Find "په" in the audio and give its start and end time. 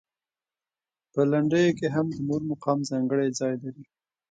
1.13-1.21